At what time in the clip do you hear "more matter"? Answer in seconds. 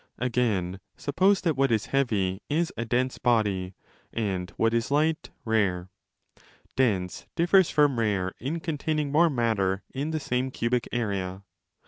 9.11-9.83